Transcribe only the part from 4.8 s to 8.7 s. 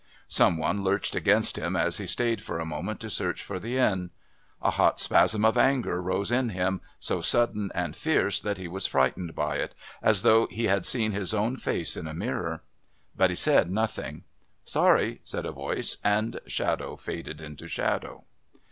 spasm of anger rose in him, so sudden and fierce that he